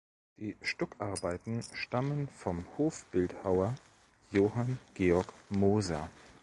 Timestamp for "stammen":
1.75-2.27